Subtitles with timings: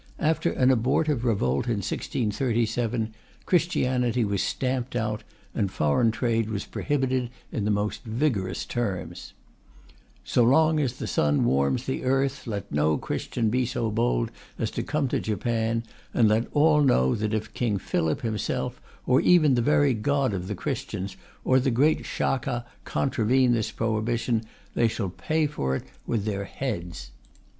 [0.17, 3.13] After an abortive revolt in 1637,
[3.45, 9.33] Christianity was stamped out, and foreign trade was prohibited in the most vigorous terms:
[10.23, 14.71] So long as the sun warms the earth, let no Christian be so bold as
[14.71, 15.83] to come to Japan,
[16.15, 20.47] and let all know that if King Philip himself, or even the very God of
[20.47, 21.15] the Christians,
[21.45, 27.11] or the great Shaka contravene this prohibition, they shall pay for it with their heads.